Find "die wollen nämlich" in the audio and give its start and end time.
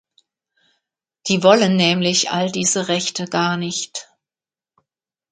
1.27-2.31